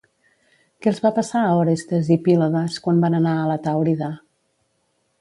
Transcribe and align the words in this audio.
Què 0.85 0.89
els 0.91 1.01
va 1.03 1.11
passar 1.17 1.43
a 1.43 1.51
Orestes 1.59 2.11
i 2.17 2.19
Pílades 2.29 2.81
quan 2.87 3.05
van 3.07 3.21
anar 3.21 3.39
a 3.39 3.47
la 3.55 3.63
Tàurida? 3.69 4.13